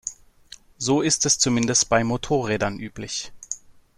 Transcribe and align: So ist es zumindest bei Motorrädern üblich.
So 0.79 1.01
ist 1.01 1.27
es 1.27 1.37
zumindest 1.37 1.87
bei 1.87 2.03
Motorrädern 2.03 2.79
üblich. 2.79 3.31